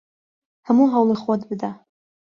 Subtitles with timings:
[0.67, 1.71] هەموو هەوڵی خۆت بدە!